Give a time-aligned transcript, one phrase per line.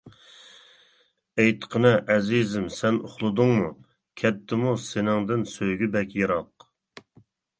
[1.41, 3.69] ئېيتقىنە ئەزىزىم سەن ئۇخلىدىڭمۇ؟
[4.23, 6.69] كەتتىمۇ سېنىڭدىن سۆيگۈ بەك يىراق.